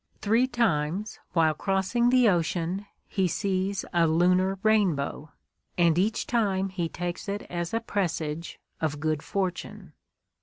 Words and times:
Three 0.19 0.47
times, 0.47 1.19
while 1.33 1.53
crossing 1.53 2.09
the 2.09 2.27
ocean, 2.27 2.87
he 3.07 3.27
sees 3.27 3.85
a 3.93 4.07
lunar 4.07 4.57
rainbow, 4.63 5.29
and 5.77 5.95
each 5.95 6.25
time 6.25 6.69
he 6.69 6.89
takes 6.89 7.29
it 7.29 7.43
as 7.51 7.71
a 7.71 7.79
presage 7.81 8.59
of 8.79 8.99
good 8.99 9.21
fortune. 9.21 9.93